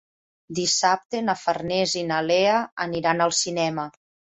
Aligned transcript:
Dissabte 0.59 1.21
na 1.27 1.35
Farners 1.43 1.95
i 2.03 2.03
na 2.15 2.23
Lea 2.31 2.57
aniran 2.89 3.25
al 3.29 3.39
cinema. 3.45 3.89